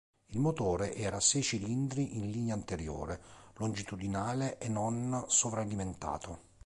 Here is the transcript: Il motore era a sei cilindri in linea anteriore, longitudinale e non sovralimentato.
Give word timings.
Il 0.29 0.39
motore 0.39 0.95
era 0.95 1.17
a 1.17 1.19
sei 1.19 1.43
cilindri 1.43 2.17
in 2.17 2.31
linea 2.31 2.55
anteriore, 2.55 3.21
longitudinale 3.57 4.57
e 4.57 4.67
non 4.67 5.25
sovralimentato. 5.27 6.39